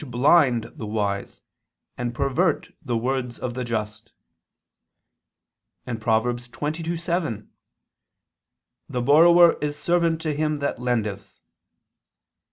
blind 0.01 0.63
the 0.75 0.87
wise, 0.87 1.43
and 1.95 2.15
pervert 2.15 2.71
the 2.81 2.97
words 2.97 3.37
of 3.37 3.53
the 3.53 3.63
just," 3.63 4.13
and 5.85 6.01
(Prov. 6.01 6.23
22:7): 6.23 7.47
"The 8.89 9.01
borrower 9.03 9.59
is 9.61 9.77
servant 9.77 10.19
to 10.21 10.33
him 10.33 10.57
that 10.57 10.79
lendeth." 10.79 11.39